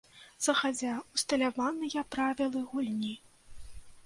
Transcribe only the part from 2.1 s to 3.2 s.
правілы гульні.